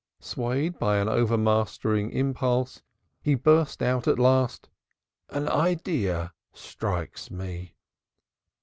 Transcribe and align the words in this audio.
Swayed 0.19 0.79
by 0.79 0.97
an 0.97 1.07
overmastering 1.07 2.09
impulse 2.09 2.81
he 3.21 3.35
burst 3.35 3.83
out 3.83 4.07
at 4.07 4.17
last. 4.17 4.67
"An 5.29 5.47
idea 5.47 6.33
strikes 6.53 7.29
me!" 7.29 7.75